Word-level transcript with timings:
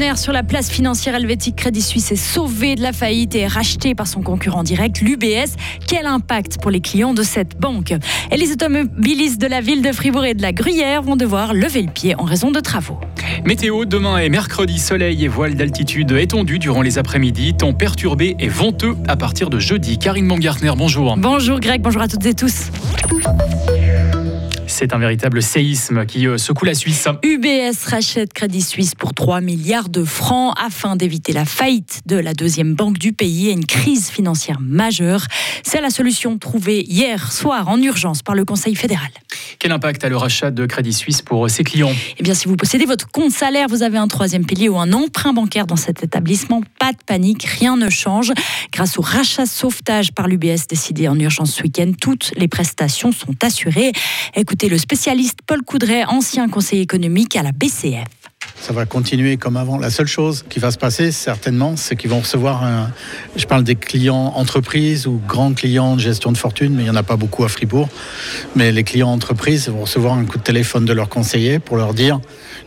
Actionnaire 0.00 0.18
sur 0.18 0.32
la 0.32 0.42
place 0.42 0.70
financière 0.70 1.14
helvétique, 1.14 1.56
Crédit 1.56 1.82
Suisse 1.82 2.10
est 2.10 2.16
sauvé 2.16 2.74
de 2.74 2.80
la 2.80 2.94
faillite 2.94 3.34
et 3.34 3.40
est 3.40 3.46
racheté 3.46 3.94
par 3.94 4.06
son 4.06 4.22
concurrent 4.22 4.62
direct, 4.62 5.02
l'UBS. 5.02 5.56
Quel 5.86 6.06
impact 6.06 6.56
pour 6.56 6.70
les 6.70 6.80
clients 6.80 7.12
de 7.12 7.22
cette 7.22 7.60
banque? 7.60 7.92
Et 8.30 8.38
les 8.38 8.50
automobilistes 8.50 9.38
de 9.38 9.46
la 9.46 9.60
ville 9.60 9.82
de 9.82 9.92
Fribourg 9.92 10.24
et 10.24 10.32
de 10.32 10.40
la 10.40 10.54
Gruyère 10.54 11.02
vont 11.02 11.16
devoir 11.16 11.52
lever 11.52 11.82
le 11.82 11.92
pied 11.92 12.14
en 12.18 12.24
raison 12.24 12.50
de 12.50 12.60
travaux. 12.60 12.98
Météo, 13.44 13.84
demain 13.84 14.16
et 14.16 14.30
mercredi, 14.30 14.78
soleil 14.78 15.22
et 15.22 15.28
voile 15.28 15.54
d'altitude 15.54 16.12
étendus 16.12 16.58
durant 16.58 16.80
les 16.80 16.96
après-midi, 16.96 17.52
temps 17.52 17.74
perturbé 17.74 18.36
et 18.38 18.48
venteux 18.48 18.96
à 19.06 19.16
partir 19.16 19.50
de 19.50 19.58
jeudi. 19.58 19.98
Karine 19.98 20.26
Baumgartner, 20.26 20.72
bonjour. 20.78 21.14
Bonjour 21.18 21.60
Greg, 21.60 21.82
bonjour 21.82 22.00
à 22.00 22.08
toutes 22.08 22.24
et 22.24 22.32
tous. 22.32 22.70
C'est 24.80 24.94
un 24.94 24.98
véritable 24.98 25.42
séisme 25.42 26.06
qui 26.06 26.26
euh, 26.26 26.38
secoue 26.38 26.64
la 26.64 26.72
Suisse. 26.72 27.06
UBS 27.22 27.84
rachète 27.84 28.32
Crédit 28.32 28.62
Suisse 28.62 28.94
pour 28.94 29.12
3 29.12 29.42
milliards 29.42 29.90
de 29.90 30.04
francs 30.04 30.54
afin 30.58 30.96
d'éviter 30.96 31.34
la 31.34 31.44
faillite 31.44 32.00
de 32.06 32.16
la 32.16 32.32
deuxième 32.32 32.74
banque 32.74 32.96
du 32.96 33.12
pays 33.12 33.48
et 33.48 33.52
une 33.52 33.66
crise 33.66 34.08
financière 34.08 34.58
majeure. 34.58 35.26
C'est 35.64 35.82
la 35.82 35.90
solution 35.90 36.38
trouvée 36.38 36.80
hier 36.80 37.30
soir 37.30 37.68
en 37.68 37.76
urgence 37.82 38.22
par 38.22 38.34
le 38.34 38.46
Conseil 38.46 38.74
fédéral. 38.74 39.10
Quel 39.58 39.72
impact 39.72 40.02
a 40.02 40.08
le 40.08 40.16
rachat 40.16 40.50
de 40.50 40.64
Crédit 40.64 40.94
Suisse 40.94 41.20
pour 41.20 41.50
ses 41.50 41.62
clients? 41.62 41.92
Eh 42.16 42.22
bien, 42.22 42.32
si 42.32 42.48
vous 42.48 42.56
possédez 42.56 42.86
votre 42.86 43.10
compte 43.10 43.32
salaire, 43.32 43.66
vous 43.68 43.82
avez 43.82 43.98
un 43.98 44.08
troisième 44.08 44.46
pilier 44.46 44.70
ou 44.70 44.78
un 44.78 44.94
emprunt 44.94 45.34
bancaire 45.34 45.66
dans 45.66 45.76
cet 45.76 46.02
établissement, 46.02 46.62
pas 46.78 46.92
de 46.92 46.98
panique, 47.04 47.44
rien 47.44 47.76
ne 47.76 47.90
change. 47.90 48.32
Grâce 48.72 48.98
au 48.98 49.02
rachat 49.02 49.44
sauvetage 49.44 50.12
par 50.12 50.26
l'UBS 50.26 50.66
décidé 50.66 51.06
en 51.06 51.18
urgence 51.20 51.52
ce 51.52 51.62
week-end, 51.62 51.92
toutes 52.00 52.32
les 52.38 52.48
prestations 52.48 53.12
sont 53.12 53.34
assurées. 53.44 53.92
Écoutez 54.34 54.69
le 54.70 54.78
spécialiste 54.78 55.40
Paul 55.46 55.62
Coudray, 55.62 56.04
ancien 56.04 56.48
conseiller 56.48 56.82
économique 56.82 57.36
à 57.36 57.42
la 57.42 57.50
BCF. 57.52 58.19
Ça 58.60 58.74
va 58.74 58.84
continuer 58.84 59.38
comme 59.38 59.56
avant. 59.56 59.78
La 59.78 59.88
seule 59.88 60.06
chose 60.06 60.44
qui 60.48 60.58
va 60.58 60.70
se 60.70 60.76
passer, 60.76 61.12
certainement, 61.12 61.76
c'est 61.76 61.96
qu'ils 61.96 62.10
vont 62.10 62.20
recevoir 62.20 62.62
un. 62.62 62.90
Je 63.34 63.46
parle 63.46 63.64
des 63.64 63.74
clients 63.74 64.34
entreprises 64.36 65.06
ou 65.06 65.18
grands 65.26 65.54
clients 65.54 65.96
de 65.96 66.00
gestion 66.00 66.30
de 66.30 66.36
fortune, 66.36 66.74
mais 66.74 66.82
il 66.82 66.84
n'y 66.84 66.90
en 66.90 66.96
a 66.96 67.02
pas 67.02 67.16
beaucoup 67.16 67.42
à 67.42 67.48
Fribourg. 67.48 67.88
Mais 68.56 68.70
les 68.70 68.84
clients 68.84 69.10
entreprises 69.10 69.70
vont 69.70 69.80
recevoir 69.80 70.12
un 70.12 70.26
coup 70.26 70.36
de 70.36 70.42
téléphone 70.42 70.84
de 70.84 70.92
leur 70.92 71.08
conseiller 71.08 71.58
pour 71.58 71.78
leur 71.78 71.94
dire 71.94 72.20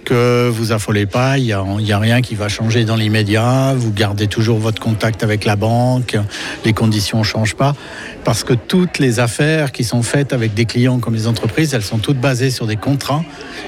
que 0.04 0.50
vous 0.50 0.72
affolez 0.72 1.06
pas, 1.06 1.38
il 1.38 1.46
n'y 1.46 1.54
a, 1.54 1.62
a, 1.62 2.00
rien 2.00 2.22
qui 2.22 2.36
va 2.36 2.50
changer 2.50 2.84
dans 2.84 2.96
l'immédiat, 2.96 3.74
vous 3.74 3.92
gardez 3.92 4.28
toujours 4.28 4.60
votre 4.60 4.82
contact 4.82 5.24
avec 5.24 5.46
la 5.46 5.56
banque, 5.56 6.18
les 6.66 6.74
conditions 6.74 7.20
ne 7.20 7.24
changent 7.24 7.56
pas, 7.56 7.74
parce 8.26 8.44
que 8.44 8.54
toutes 8.54 9.00
les 9.00 9.20
affaires 9.20 9.72
qui 9.72 9.86
sont 9.86 10.04
faites 10.04 10.34
avec 10.34 10.54
des 10.54 10.66
clients 10.66 11.00
comme 11.00 11.14
les 11.14 11.28
entreprises, 11.28 11.74
elles 11.74 11.84
sont 11.84 12.00
toutes 12.00 12.20
basées 12.20 12.52
sur 12.52 12.68
des 12.68 12.76
contrats, 12.76 13.24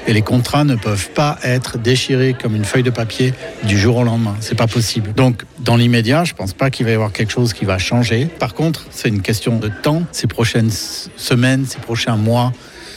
et 0.06 0.12
les 0.12 0.22
contrats 0.22 0.64
ne 0.64 0.76
peuvent 0.76 1.08
pas 1.10 1.38
être 1.42 1.78
déchirés 1.78 2.15
comme 2.40 2.56
une 2.56 2.64
feuille 2.64 2.82
de 2.82 2.90
papier 2.90 3.34
du 3.64 3.78
jour 3.78 3.96
au 3.96 4.04
lendemain. 4.04 4.36
C'est 4.40 4.56
pas 4.56 4.66
possible. 4.66 5.12
Donc, 5.14 5.44
dans 5.60 5.76
l'immédiat, 5.76 6.24
je 6.24 6.34
pense 6.34 6.52
pas 6.52 6.70
qu'il 6.70 6.86
va 6.86 6.92
y 6.92 6.94
avoir 6.94 7.12
quelque 7.12 7.32
chose 7.32 7.52
qui 7.52 7.64
va 7.64 7.78
changer. 7.78 8.26
Par 8.26 8.54
contre, 8.54 8.86
c'est 8.90 9.08
une 9.08 9.22
question 9.22 9.58
de 9.58 9.68
temps, 9.68 10.02
ces 10.12 10.26
prochaines 10.26 10.70
semaines, 10.70 11.66
ces 11.66 11.78
prochains 11.78 12.16
mois 12.16 12.52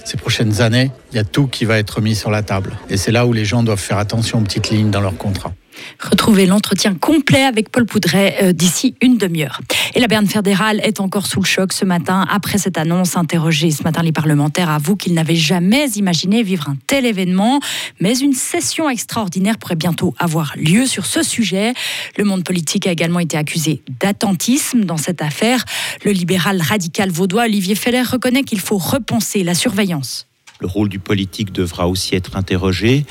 ces 0.09 0.17
prochaines 0.17 0.61
années, 0.61 0.91
il 1.11 1.17
y 1.17 1.19
a 1.19 1.23
tout 1.23 1.45
qui 1.45 1.65
va 1.65 1.77
être 1.77 2.01
mis 2.01 2.15
sur 2.15 2.31
la 2.31 2.41
table. 2.41 2.71
Et 2.89 2.97
c'est 2.97 3.11
là 3.11 3.27
où 3.27 3.33
les 3.33 3.45
gens 3.45 3.61
doivent 3.61 3.79
faire 3.79 3.99
attention 3.99 4.39
aux 4.39 4.41
petites 4.41 4.71
lignes 4.71 4.89
dans 4.89 5.01
leur 5.01 5.15
contrat. 5.17 5.53
Retrouvez 5.99 6.45
l'entretien 6.45 6.93
complet 6.93 7.43
avec 7.43 7.69
Paul 7.69 7.85
Poudret 7.85 8.37
euh, 8.41 8.53
d'ici 8.53 8.95
une 9.01 9.17
demi-heure. 9.17 9.61
Et 9.95 9.99
la 9.99 10.07
Berne 10.07 10.27
fédérale 10.27 10.79
est 10.83 10.99
encore 10.99 11.25
sous 11.25 11.41
le 11.41 11.45
choc 11.45 11.73
ce 11.73 11.85
matin. 11.85 12.25
Après 12.29 12.57
cette 12.57 12.77
annonce, 12.77 13.17
interrogée 13.17 13.71
ce 13.71 13.83
matin, 13.83 14.01
les 14.03 14.11
parlementaires 14.11 14.69
avouent 14.69 14.95
qu'ils 14.95 15.13
n'avaient 15.13 15.35
jamais 15.35 15.87
imaginé 15.95 16.43
vivre 16.43 16.69
un 16.69 16.77
tel 16.87 17.05
événement. 17.05 17.59
Mais 17.99 18.17
une 18.17 18.33
session 18.33 18.89
extraordinaire 18.89 19.57
pourrait 19.57 19.75
bientôt 19.75 20.13
avoir 20.17 20.53
lieu 20.57 20.85
sur 20.85 21.05
ce 21.05 21.23
sujet. 21.23 21.73
Le 22.17 22.23
monde 22.23 22.43
politique 22.43 22.87
a 22.87 22.91
également 22.91 23.19
été 23.19 23.37
accusé 23.37 23.81
d'attentisme 23.99 24.83
dans 24.83 24.97
cette 24.97 25.21
affaire. 25.21 25.65
Le 26.05 26.11
libéral 26.11 26.61
radical 26.61 27.09
vaudois 27.09 27.43
Olivier 27.43 27.75
Feller 27.75 28.03
reconnaît 28.03 28.43
qu'il 28.43 28.59
faut 28.59 28.77
repenser 28.77 29.43
la 29.43 29.53
surveillance. 29.53 30.27
Le 30.59 30.67
rôle 30.67 30.89
du 30.89 30.99
politique 30.99 31.53
devra 31.53 31.87
aussi 31.87 32.15
être 32.15 32.35
interrogé 32.35 33.05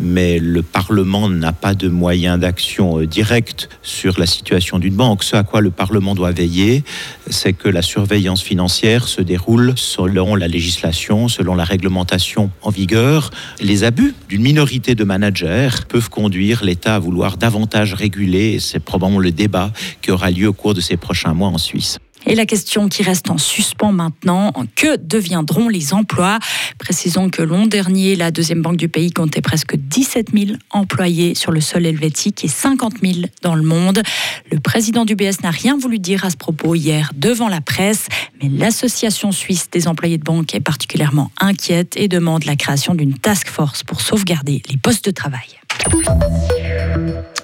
mais 0.00 0.38
le 0.38 0.62
Parlement 0.62 1.28
n'a 1.28 1.52
pas 1.52 1.74
de 1.74 1.88
moyens 1.88 2.38
d'action 2.38 3.00
euh, 3.00 3.06
direct 3.06 3.68
sur 3.82 4.18
la 4.18 4.26
situation 4.26 4.78
d'une 4.78 4.94
banque. 4.94 5.24
Ce 5.24 5.36
à 5.36 5.42
quoi 5.42 5.60
le 5.60 5.70
Parlement 5.70 6.14
doit 6.14 6.32
veiller, 6.32 6.84
c'est 7.28 7.52
que 7.52 7.68
la 7.68 7.82
surveillance 7.82 8.42
financière 8.42 9.08
se 9.08 9.22
déroule 9.22 9.72
selon 9.76 10.34
la 10.34 10.48
législation, 10.48 11.28
selon 11.28 11.54
la 11.54 11.64
réglementation 11.64 12.50
en 12.62 12.70
vigueur. 12.70 13.30
Les 13.60 13.84
abus 13.84 14.14
d'une 14.28 14.42
minorité 14.42 14.94
de 14.94 15.04
managers 15.04 15.70
peuvent 15.88 16.10
conduire 16.10 16.64
l'État 16.64 16.96
à 16.96 16.98
vouloir 16.98 17.36
davantage 17.36 17.94
réguler, 17.94 18.54
et 18.54 18.60
c'est 18.60 18.80
probablement 18.80 19.20
le 19.20 19.32
débat 19.32 19.72
qui 20.02 20.10
aura 20.10 20.30
lieu 20.30 20.48
au 20.48 20.52
cours 20.52 20.74
de 20.74 20.80
ces 20.80 20.96
prochains 20.96 21.34
mois 21.34 21.48
en 21.48 21.58
Suisse. 21.58 21.98
Et 22.28 22.34
la 22.34 22.44
question 22.44 22.88
qui 22.88 23.04
reste 23.04 23.30
en 23.30 23.38
suspens 23.38 23.92
maintenant, 23.92 24.52
que 24.74 24.96
deviendront 24.96 25.68
les 25.68 25.94
emplois? 25.94 26.40
Précisons 26.78 27.30
que 27.30 27.40
l'an 27.40 27.66
dernier, 27.66 28.16
la 28.16 28.32
deuxième 28.32 28.62
banque 28.62 28.76
du 28.76 28.88
pays 28.88 29.12
comptait 29.12 29.40
presque 29.40 29.76
17 29.76 30.30
000 30.34 30.58
employés 30.70 31.36
sur 31.36 31.52
le 31.52 31.60
sol 31.60 31.86
helvétique 31.86 32.44
et 32.44 32.48
50 32.48 32.94
000 33.00 33.26
dans 33.42 33.54
le 33.54 33.62
monde. 33.62 34.02
Le 34.50 34.58
président 34.58 35.04
du 35.04 35.14
BS 35.14 35.42
n'a 35.44 35.50
rien 35.50 35.78
voulu 35.78 36.00
dire 36.00 36.24
à 36.24 36.30
ce 36.30 36.36
propos 36.36 36.74
hier 36.74 37.12
devant 37.14 37.48
la 37.48 37.60
presse, 37.60 38.08
mais 38.42 38.48
l'association 38.48 39.30
suisse 39.30 39.70
des 39.70 39.86
employés 39.86 40.18
de 40.18 40.24
banque 40.24 40.52
est 40.54 40.60
particulièrement 40.60 41.30
inquiète 41.40 41.94
et 41.96 42.08
demande 42.08 42.44
la 42.44 42.56
création 42.56 42.94
d'une 42.96 43.14
task 43.14 43.48
force 43.48 43.84
pour 43.84 44.00
sauvegarder 44.00 44.62
les 44.68 44.76
postes 44.76 45.04
de 45.04 45.12
travail. 45.12 45.46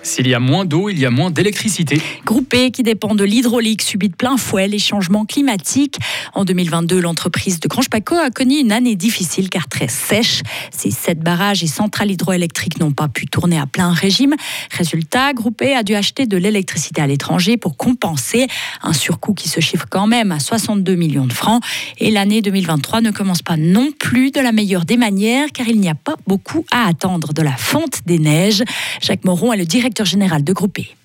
S'il 0.04 0.26
y 0.26 0.34
a 0.34 0.40
moins 0.40 0.64
d'eau, 0.64 0.88
il 0.88 0.98
y 0.98 1.06
a 1.06 1.10
moins 1.10 1.30
d'électricité. 1.30 2.02
Groupé 2.26 2.72
qui 2.72 2.82
dépend 2.82 3.14
de 3.14 3.22
l'hydraulique 3.22 3.82
subit 3.82 4.08
de 4.08 4.16
plein 4.16 4.36
fouet 4.36 4.66
les 4.66 4.80
changements 4.80 5.24
climatiques. 5.24 5.96
En 6.34 6.44
2022, 6.44 7.00
l'entreprise 7.00 7.60
de 7.60 7.68
Grange 7.68 7.88
Paco 7.88 8.16
a 8.16 8.30
connu 8.30 8.58
une 8.58 8.72
année 8.72 8.96
difficile 8.96 9.48
car 9.48 9.68
très 9.68 9.86
sèche. 9.86 10.42
Ses 10.72 10.90
sept 10.90 11.20
barrages 11.20 11.62
et 11.62 11.68
centrales 11.68 12.10
hydroélectriques 12.10 12.80
n'ont 12.80 12.90
pas 12.90 13.06
pu 13.06 13.26
tourner 13.26 13.60
à 13.60 13.66
plein 13.66 13.92
régime. 13.92 14.34
Résultat, 14.76 15.34
Groupé 15.34 15.72
a 15.72 15.84
dû 15.84 15.94
acheter 15.94 16.26
de 16.26 16.36
l'électricité 16.36 17.00
à 17.00 17.06
l'étranger 17.06 17.56
pour 17.56 17.76
compenser 17.76 18.48
un 18.82 18.92
surcoût 18.92 19.34
qui 19.34 19.48
se 19.48 19.60
chiffre 19.60 19.86
quand 19.88 20.08
même 20.08 20.32
à 20.32 20.40
62 20.40 20.96
millions 20.96 21.26
de 21.26 21.32
francs. 21.32 21.62
Et 21.98 22.10
l'année 22.10 22.42
2023 22.42 23.02
ne 23.02 23.12
commence 23.12 23.42
pas 23.42 23.56
non 23.56 23.90
plus 23.96 24.32
de 24.32 24.40
la 24.40 24.50
meilleure 24.50 24.84
des 24.84 24.96
manières 24.96 25.48
car 25.54 25.68
il 25.68 25.78
n'y 25.78 25.88
a 25.88 25.94
pas 25.94 26.16
beaucoup 26.26 26.64
à 26.72 26.88
attendre 26.88 27.32
de 27.32 27.42
la 27.42 27.56
fonte 27.56 28.00
des 28.04 28.18
neiges. 28.18 28.64
Jacques 29.00 29.24
Moron 29.24 29.52
est 29.52 29.58
le 29.58 29.64
directeur 29.64 29.91
général 30.04 30.44
de 30.44 30.52
Groupé. 30.52 30.96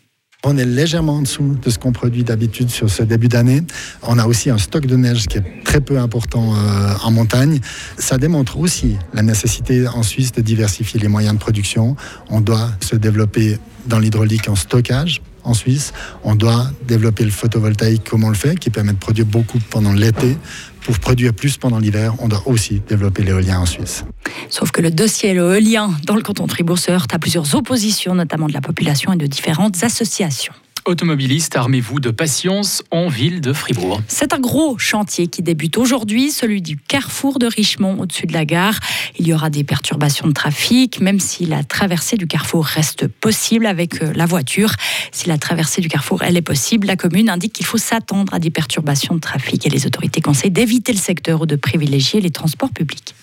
On 0.43 0.55
est 0.57 0.65
légèrement 0.65 1.15
en 1.15 1.21
dessous 1.23 1.57
de 1.61 1.69
ce 1.69 1.79
qu'on 1.79 1.91
produit 1.91 2.23
d'habitude 2.23 2.69
sur 2.69 2.89
ce 2.89 3.01
début 3.01 3.27
d'année. 3.27 3.63
On 4.03 4.19
a 4.19 4.27
aussi 4.27 4.51
un 4.51 4.59
stock 4.59 4.85
de 4.85 4.95
neige 4.95 5.25
qui 5.25 5.39
est 5.39 5.63
très 5.63 5.81
peu 5.81 5.97
important 5.97 6.53
euh, 6.55 6.93
en 7.03 7.11
montagne. 7.11 7.59
Ça 7.97 8.19
démontre 8.19 8.59
aussi 8.59 8.97
la 9.13 9.23
nécessité 9.23 9.87
en 9.87 10.03
Suisse 10.03 10.31
de 10.31 10.41
diversifier 10.41 10.99
les 10.99 11.07
moyens 11.07 11.33
de 11.33 11.39
production. 11.39 11.95
On 12.29 12.39
doit 12.39 12.69
se 12.81 12.95
développer 12.95 13.57
dans 13.87 13.97
l'hydraulique 13.97 14.47
en 14.47 14.55
stockage 14.55 15.21
en 15.47 15.53
Suisse. 15.53 15.93
On 16.23 16.35
doit 16.35 16.67
développer 16.87 17.23
le 17.23 17.31
photovoltaïque 17.31 18.03
comme 18.03 18.23
on 18.23 18.29
le 18.29 18.35
fait, 18.35 18.59
qui 18.59 18.69
permet 18.69 18.93
de 18.93 18.97
produire 18.97 19.25
beaucoup 19.25 19.59
pendant 19.69 19.93
l'été. 19.93 20.37
Pour 20.81 20.99
produire 20.99 21.33
plus 21.33 21.57
pendant 21.57 21.79
l'hiver, 21.79 22.13
on 22.19 22.27
doit 22.27 22.43
aussi 22.45 22.81
développer 22.87 23.23
l'éolien 23.23 23.59
en 23.59 23.65
Suisse. 23.65 24.05
Sauf 24.49 24.71
que 24.71 24.81
le 24.81 24.91
dossier 24.91 25.31
éolien 25.31 25.91
dans 26.05 26.15
le 26.15 26.21
canton 26.21 26.45
de 26.45 26.51
Fribourg 26.51 26.79
se 26.79 26.91
heurte 26.91 27.13
à 27.13 27.19
plusieurs 27.19 27.55
oppositions, 27.55 28.15
notamment 28.15 28.47
de 28.47 28.53
la 28.53 28.61
population 28.61 29.11
et 29.11 29.17
de 29.17 29.27
différentes 29.27 29.83
associations. 29.83 30.53
Automobilistes, 30.87 31.57
armez-vous 31.57 31.99
de 31.99 32.11
patience 32.11 32.81
en 32.91 33.09
ville 33.09 33.41
de 33.41 33.51
Fribourg. 33.51 34.01
C'est 34.07 34.31
un 34.31 34.39
gros 34.39 34.77
chantier 34.77 35.27
qui 35.27 35.41
débute 35.41 35.77
aujourd'hui, 35.77 36.31
celui 36.31 36.61
du 36.61 36.77
carrefour 36.77 37.39
de 37.39 37.45
Richemont 37.45 37.99
au-dessus 37.99 38.25
de 38.25 38.31
la 38.31 38.45
gare. 38.45 38.79
Il 39.19 39.27
y 39.27 39.33
aura 39.33 39.49
des 39.49 39.65
perturbations 39.65 40.27
de 40.27 40.31
trafic, 40.31 41.01
même 41.01 41.19
si 41.19 41.45
la 41.45 41.65
traversée 41.65 42.15
du 42.15 42.25
carrefour 42.25 42.63
reste 42.63 43.09
possible 43.09 43.65
avec 43.65 44.01
euh, 44.01 44.13
la 44.15 44.25
voiture. 44.25 44.71
Si 45.11 45.27
la 45.27 45.37
traversée 45.37 45.81
du 45.81 45.89
carrefour, 45.89 46.23
elle 46.23 46.37
est 46.37 46.41
possible, 46.41 46.87
la 46.87 46.95
commune 46.95 47.29
indique 47.29 47.51
qu'il 47.51 47.65
faut 47.65 47.77
s'attendre 47.77 48.33
à 48.33 48.39
des 48.39 48.49
perturbations 48.49 49.15
de 49.15 49.19
trafic 49.19 49.65
et 49.65 49.69
les 49.69 49.85
autorités 49.87 50.21
conseillent 50.21 50.51
d'éviter 50.51 50.93
le 50.93 50.99
secteur 50.99 51.41
ou 51.41 51.45
de 51.45 51.57
privilégier 51.57 52.21
les 52.21 52.31
transports 52.31 52.71
publics. 52.71 53.13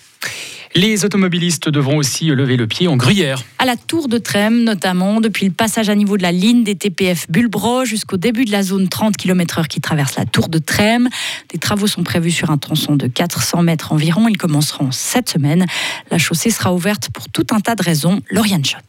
Les 0.77 1.05
automobilistes 1.05 1.69
devront 1.69 1.95
aussi 1.95 2.25
lever 2.25 2.57
le 2.57 2.67
pied 2.67 2.89
en 2.89 2.97
Gruyère. 2.97 3.41
À 3.59 3.65
la 3.65 3.77
tour 3.77 4.09
de 4.09 4.17
Trême, 4.17 4.65
notamment, 4.65 5.21
depuis 5.21 5.45
le 5.45 5.53
passage 5.53 5.87
à 5.87 5.95
niveau 5.95 6.17
de 6.17 6.21
la 6.21 6.33
ligne 6.33 6.65
des 6.65 6.75
TPF 6.75 7.31
Bulbro 7.31 7.85
jusqu'au 7.85 8.17
début 8.17 8.43
de 8.43 8.51
la 8.51 8.61
zone 8.61 8.89
30 8.89 9.15
km/h 9.15 9.67
qui 9.67 9.79
traverse 9.79 10.17
la 10.17 10.25
tour 10.25 10.49
de 10.49 10.57
Trême. 10.57 11.07
Des 11.53 11.59
travaux 11.59 11.87
sont 11.87 12.03
prévus 12.03 12.31
sur 12.31 12.51
un 12.51 12.57
tronçon 12.57 12.97
de 12.97 13.07
400 13.07 13.63
mètres 13.63 13.93
environ. 13.93 14.27
Ils 14.27 14.37
commenceront 14.37 14.91
cette 14.91 15.29
semaine. 15.29 15.65
La 16.11 16.17
chaussée 16.17 16.49
sera 16.49 16.73
ouverte 16.73 17.09
pour 17.13 17.29
tout 17.29 17.47
un 17.51 17.61
tas 17.61 17.75
de 17.75 17.83
raisons. 17.83 18.19
Lauriane 18.29 18.65
Schott. 18.65 18.83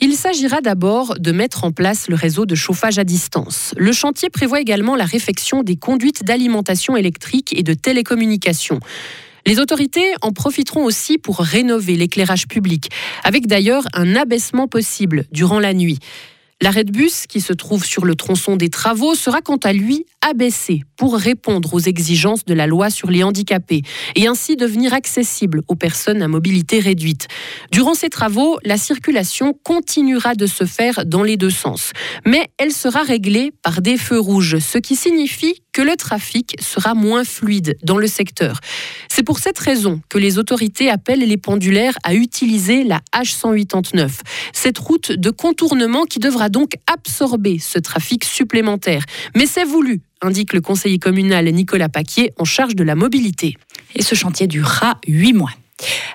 Il 0.00 0.14
s'agira 0.14 0.60
d'abord 0.60 1.14
de 1.20 1.30
mettre 1.30 1.62
en 1.62 1.70
place 1.70 2.08
le 2.08 2.16
réseau 2.16 2.44
de 2.44 2.56
chauffage 2.56 2.98
à 2.98 3.04
distance. 3.04 3.72
Le 3.76 3.92
chantier 3.92 4.30
prévoit 4.30 4.60
également 4.60 4.96
la 4.96 5.04
réfection 5.04 5.62
des 5.62 5.76
conduites 5.76 6.24
d'alimentation 6.24 6.96
électrique 6.96 7.54
et 7.56 7.62
de 7.62 7.74
télécommunication. 7.74 8.80
Les 9.46 9.58
autorités 9.58 10.12
en 10.22 10.32
profiteront 10.32 10.84
aussi 10.84 11.18
pour 11.18 11.38
rénover 11.38 11.96
l'éclairage 11.96 12.46
public, 12.46 12.90
avec 13.24 13.46
d'ailleurs 13.46 13.84
un 13.94 14.16
abaissement 14.16 14.68
possible 14.68 15.24
durant 15.32 15.58
la 15.58 15.74
nuit. 15.74 15.98
L'arrêt 16.62 16.84
de 16.84 16.92
bus, 16.92 17.26
qui 17.26 17.40
se 17.40 17.54
trouve 17.54 17.86
sur 17.86 18.04
le 18.04 18.14
tronçon 18.14 18.56
des 18.56 18.68
travaux, 18.68 19.14
sera 19.14 19.40
quant 19.40 19.56
à 19.56 19.72
lui 19.72 20.04
abaissé 20.20 20.82
pour 20.98 21.16
répondre 21.16 21.72
aux 21.72 21.80
exigences 21.80 22.44
de 22.44 22.52
la 22.52 22.66
loi 22.66 22.90
sur 22.90 23.10
les 23.10 23.22
handicapés 23.22 23.80
et 24.14 24.26
ainsi 24.26 24.56
devenir 24.56 24.92
accessible 24.92 25.62
aux 25.68 25.74
personnes 25.74 26.20
à 26.20 26.28
mobilité 26.28 26.78
réduite. 26.78 27.28
Durant 27.72 27.94
ces 27.94 28.10
travaux, 28.10 28.58
la 28.62 28.76
circulation 28.76 29.54
continuera 29.64 30.34
de 30.34 30.44
se 30.44 30.64
faire 30.64 31.06
dans 31.06 31.22
les 31.22 31.38
deux 31.38 31.48
sens, 31.48 31.92
mais 32.26 32.48
elle 32.58 32.72
sera 32.72 33.04
réglée 33.04 33.52
par 33.62 33.80
des 33.80 33.96
feux 33.96 34.20
rouges, 34.20 34.58
ce 34.58 34.76
qui 34.76 34.96
signifie 34.96 35.62
que 35.72 35.82
le 35.82 35.96
trafic 35.96 36.56
sera 36.60 36.94
moins 36.94 37.24
fluide 37.24 37.76
dans 37.82 37.98
le 37.98 38.06
secteur. 38.06 38.60
C'est 39.08 39.22
pour 39.22 39.38
cette 39.38 39.58
raison 39.58 40.00
que 40.08 40.18
les 40.18 40.38
autorités 40.38 40.90
appellent 40.90 41.26
les 41.26 41.36
pendulaires 41.36 41.96
à 42.02 42.14
utiliser 42.14 42.84
la 42.84 43.00
H189, 43.14 44.10
cette 44.52 44.78
route 44.78 45.12
de 45.12 45.30
contournement 45.30 46.04
qui 46.04 46.18
devra 46.18 46.48
donc 46.48 46.74
absorber 46.86 47.58
ce 47.58 47.78
trafic 47.78 48.24
supplémentaire. 48.24 49.04
Mais 49.36 49.46
c'est 49.46 49.64
voulu, 49.64 50.00
indique 50.20 50.52
le 50.52 50.60
conseiller 50.60 50.98
communal 50.98 51.46
Nicolas 51.46 51.88
Paquier 51.88 52.32
en 52.38 52.44
charge 52.44 52.74
de 52.74 52.84
la 52.84 52.94
mobilité. 52.94 53.56
Et 53.94 54.02
ce 54.02 54.14
chantier 54.14 54.46
durera 54.46 54.98
huit 55.06 55.32
mois. 55.32 55.50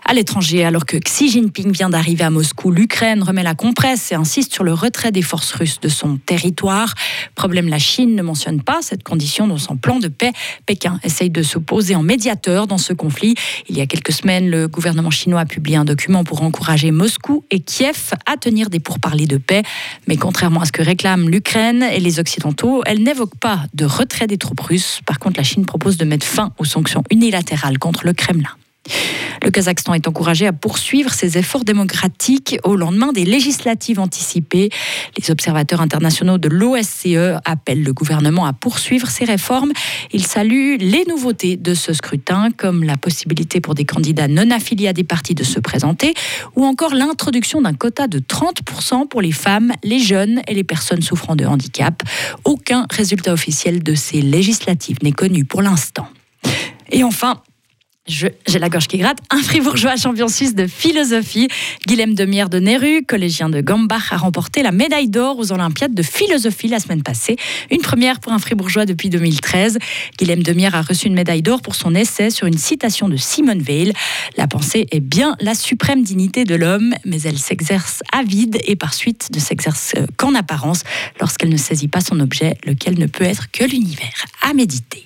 À 0.08 0.14
l'étranger, 0.14 0.64
alors 0.64 0.86
que 0.86 0.98
Xi 0.98 1.32
Jinping 1.32 1.72
vient 1.72 1.90
d'arriver 1.90 2.24
à 2.24 2.30
Moscou, 2.30 2.70
l'Ukraine 2.70 3.24
remet 3.24 3.42
la 3.42 3.56
compresse 3.56 4.12
et 4.12 4.16
insiste 4.16 4.54
sur 4.54 4.64
le 4.64 4.72
retrait 4.72 5.12
des 5.12 5.24
forces 5.24 5.52
russes 5.52 5.80
de 5.80 5.90
son 5.90 6.18
territoire. 6.18 6.94
Problème, 7.34 7.68
la 7.70 7.80
Chine 7.80 8.16
ne 8.16 8.22
mentionne 8.22 8.62
pas 8.62 8.84
cette 8.84 9.02
condition 9.02 9.48
dans 9.48 9.58
son 9.58 9.78
plan 9.78 9.98
de 9.98 10.08
paix. 10.08 10.32
Pékin 10.68 11.00
essaye 11.04 11.32
de 11.32 11.42
s'opposer 11.42 11.96
en 11.96 12.04
médiateur 12.04 12.68
dans 12.68 12.78
ce 12.78 12.94
conflit. 12.94 13.34
Il 13.68 13.76
y 13.76 13.82
a 13.82 13.88
quelques 13.88 14.12
semaines, 14.12 14.48
le 14.48 14.68
gouvernement 14.68 15.10
chinois 15.10 15.40
a 15.40 15.46
publié 15.48 15.78
un 15.78 15.86
document 15.86 16.24
pour 16.24 16.44
encourager 16.44 16.92
Moscou 16.92 17.44
et 17.50 17.60
Kiev 17.60 18.14
à 18.28 18.38
tenir 18.38 18.70
des 18.70 18.80
pourparlers 18.80 19.26
de 19.26 19.38
paix. 19.38 19.64
Mais 20.08 20.18
contrairement 20.18 20.62
à 20.62 20.66
ce 20.66 20.72
que 20.72 20.84
réclament 20.84 21.28
l'Ukraine 21.30 21.82
et 21.82 22.00
les 22.00 22.20
Occidentaux, 22.20 22.84
elle 22.86 23.02
n'évoque 23.02 23.38
pas 23.38 23.62
de 23.74 23.86
retrait 23.86 24.28
des 24.28 24.38
troupes 24.38 24.62
russes. 24.62 25.00
Par 25.08 25.18
contre, 25.18 25.38
la 25.38 25.44
Chine 25.44 25.66
propose 25.66 25.98
de 25.98 26.06
mettre 26.06 26.28
fin 26.28 26.54
aux 26.60 26.66
sanctions 26.66 27.04
unilatérales 27.10 27.80
contre 27.80 28.06
le 28.06 28.14
Kremlin. 28.14 28.52
Le 29.46 29.52
Kazakhstan 29.52 29.94
est 29.94 30.08
encouragé 30.08 30.48
à 30.48 30.54
poursuivre 30.54 31.14
ses 31.14 31.38
efforts 31.38 31.66
démocratiques 31.66 32.58
au 32.64 32.76
lendemain 32.76 33.14
des 33.14 33.26
législatives 33.26 34.00
anticipées. 34.00 34.70
Les 35.18 35.30
observateurs 35.30 35.82
internationaux 35.82 36.40
de 36.40 36.50
l'OSCE 36.50 37.40
appellent 37.46 37.84
le 37.84 37.94
gouvernement 37.94 38.46
à 38.46 38.54
poursuivre 38.54 39.08
ses 39.08 39.26
réformes. 39.26 39.72
Ils 40.12 40.26
saluent 40.26 40.78
les 40.78 41.06
nouveautés 41.08 41.58
de 41.58 41.76
ce 41.76 41.94
scrutin, 41.94 42.50
comme 42.58 42.84
la 42.84 42.98
possibilité 42.98 43.62
pour 43.62 43.76
des 43.76 43.86
candidats 43.86 44.28
non 44.28 44.50
affiliés 44.50 44.88
à 44.88 44.94
des 44.94 45.04
partis 45.04 45.36
de 45.36 45.44
se 45.44 45.60
présenter, 45.60 46.16
ou 46.56 46.66
encore 46.66 46.96
l'introduction 46.96 47.62
d'un 47.62 47.74
quota 47.74 48.08
de 48.08 48.18
30% 48.20 49.08
pour 49.08 49.22
les 49.22 49.32
femmes, 49.32 49.74
les 49.84 50.00
jeunes 50.00 50.42
et 50.48 50.56
les 50.56 50.64
personnes 50.64 51.04
souffrant 51.04 51.36
de 51.36 51.46
handicap. 51.46 52.02
Aucun 52.46 52.88
résultat 52.90 53.34
officiel 53.34 53.84
de 53.84 53.94
ces 53.94 54.22
législatives 54.22 54.98
n'est 55.04 55.12
connu 55.12 55.46
pour 55.46 55.62
l'instant. 55.62 56.08
Et 56.92 57.04
enfin, 57.04 57.42
j'ai 58.08 58.60
la 58.60 58.70
gorge 58.70 58.88
qui 58.88 58.98
gratte. 58.98 59.18
Un 59.32 59.42
fribourgeois 59.42 59.96
champion 59.96 60.28
suisse 60.28 60.54
de 60.54 60.68
philosophie, 60.68 61.48
Guilhem 61.88 62.14
Demière 62.14 62.50
de 62.50 62.60
Neru, 62.60 63.04
collégien 63.04 63.50
de 63.50 63.62
Gambach, 63.62 64.12
a 64.12 64.18
remporté 64.18 64.62
la 64.62 64.72
médaille 64.72 65.10
d'or 65.10 65.40
aux 65.40 65.52
Olympiades 65.52 65.94
de 65.94 66.04
philosophie 66.04 66.68
la 66.68 66.80
semaine 66.80 67.04
passée. 67.04 67.36
Une 67.72 67.82
première 67.82 68.20
pour 68.20 68.32
un 68.32 68.40
fribourgeois 68.40 68.86
depuis 68.86 69.10
2013. 69.10 69.80
Guilhem 70.20 70.44
Demière 70.44 70.76
a 70.76 70.82
reçu 70.82 71.08
une 71.08 71.16
médaille 71.16 71.42
d'or 71.42 71.62
pour 71.62 71.76
son 71.76 71.96
essai 71.96 72.30
sur 72.30 72.48
une 72.48 72.58
citation 72.58 73.10
de 73.10 73.18
Simone 73.18 73.64
Weil. 73.68 73.94
La 74.38 74.48
pensée 74.48 74.88
est 74.92 75.00
bien 75.00 75.36
la 75.40 75.56
suprême 75.56 76.04
dignité 76.04 76.44
de 76.44 76.56
l'homme, 76.56 76.94
mais 77.06 77.22
elle 77.22 77.40
s'exerce 77.40 78.04
à 78.12 78.24
vide 78.24 78.60
et 78.66 78.76
par 78.76 78.94
suite 78.94 79.30
ne 79.34 79.40
s'exerce 79.40 79.96
qu'en 80.18 80.36
apparence 80.36 80.84
lorsqu'elle 81.20 81.50
ne 81.50 81.58
saisit 81.58 81.88
pas 81.88 82.02
son 82.02 82.20
objet, 82.20 82.58
lequel 82.66 83.00
ne 83.00 83.08
peut 83.08 83.24
être 83.24 83.50
que 83.52 83.64
l'univers. 83.64 84.26
À 84.42 84.54
méditer. 84.54 85.06